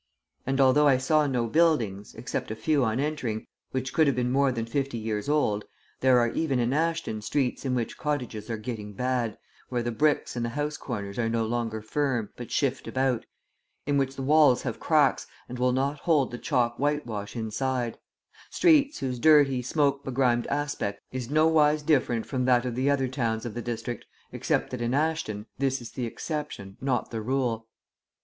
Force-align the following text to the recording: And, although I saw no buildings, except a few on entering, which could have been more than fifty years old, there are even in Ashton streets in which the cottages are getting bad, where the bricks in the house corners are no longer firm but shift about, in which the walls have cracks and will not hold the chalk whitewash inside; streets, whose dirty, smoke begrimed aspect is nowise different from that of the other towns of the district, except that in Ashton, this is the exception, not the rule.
And, 0.47 0.59
although 0.59 0.87
I 0.87 0.97
saw 0.97 1.27
no 1.27 1.45
buildings, 1.45 2.15
except 2.15 2.49
a 2.49 2.55
few 2.55 2.83
on 2.83 2.99
entering, 2.99 3.45
which 3.69 3.93
could 3.93 4.07
have 4.07 4.15
been 4.15 4.31
more 4.31 4.51
than 4.51 4.65
fifty 4.65 4.97
years 4.97 5.29
old, 5.29 5.63
there 5.99 6.17
are 6.17 6.31
even 6.31 6.57
in 6.57 6.73
Ashton 6.73 7.21
streets 7.21 7.65
in 7.65 7.75
which 7.75 7.95
the 7.95 8.01
cottages 8.01 8.49
are 8.49 8.57
getting 8.57 8.93
bad, 8.93 9.37
where 9.69 9.83
the 9.83 9.91
bricks 9.91 10.35
in 10.35 10.41
the 10.41 10.49
house 10.49 10.75
corners 10.75 11.19
are 11.19 11.29
no 11.29 11.45
longer 11.45 11.83
firm 11.83 12.31
but 12.35 12.49
shift 12.49 12.87
about, 12.87 13.27
in 13.85 13.99
which 13.99 14.15
the 14.15 14.23
walls 14.23 14.63
have 14.63 14.79
cracks 14.79 15.27
and 15.47 15.59
will 15.59 15.71
not 15.71 15.99
hold 15.99 16.31
the 16.31 16.39
chalk 16.39 16.79
whitewash 16.79 17.35
inside; 17.35 17.99
streets, 18.49 18.97
whose 19.01 19.19
dirty, 19.19 19.61
smoke 19.61 20.03
begrimed 20.03 20.47
aspect 20.47 20.99
is 21.11 21.29
nowise 21.29 21.83
different 21.83 22.25
from 22.25 22.45
that 22.45 22.65
of 22.65 22.73
the 22.73 22.89
other 22.89 23.07
towns 23.07 23.45
of 23.45 23.53
the 23.53 23.61
district, 23.61 24.05
except 24.31 24.71
that 24.71 24.81
in 24.81 24.95
Ashton, 24.95 25.45
this 25.59 25.79
is 25.79 25.91
the 25.91 26.07
exception, 26.07 26.75
not 26.81 27.11
the 27.11 27.21
rule. 27.21 27.67